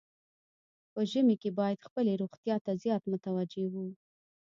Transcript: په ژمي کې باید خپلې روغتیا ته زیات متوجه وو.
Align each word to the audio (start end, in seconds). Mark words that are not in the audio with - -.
په 0.93 0.99
ژمي 1.11 1.35
کې 1.41 1.49
باید 1.59 1.83
خپلې 1.87 2.19
روغتیا 2.21 2.55
ته 2.65 2.71
زیات 2.83 3.03
متوجه 3.11 3.65
وو. 3.73 3.87